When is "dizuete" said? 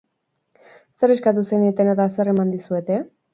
2.57-2.99